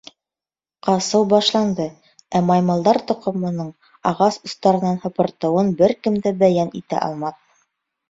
[0.87, 1.85] Ҡасыу башланды,
[2.39, 3.71] ә Маймылдар Тоҡомоноң
[4.15, 7.43] ағас остарынан һыпыртыуын бер кем дә бәйән итә алмаҫ.